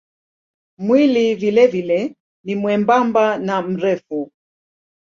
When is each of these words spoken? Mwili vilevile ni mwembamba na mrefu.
Mwili 0.77 1.35
vilevile 1.35 2.15
ni 2.43 2.55
mwembamba 2.55 3.37
na 3.37 3.61
mrefu. 3.61 4.31